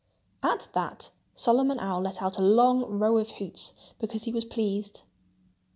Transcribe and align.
At 0.41 0.67
that 0.73 1.11
Solomon 1.35 1.79
Owl 1.79 2.01
let 2.01 2.23
out 2.23 2.39
a 2.39 2.41
long 2.41 2.81
row 2.97 3.19
of 3.19 3.29
hoots, 3.33 3.75
because 3.99 4.23
he 4.23 4.33
was 4.33 4.45
pleased. 4.45 5.03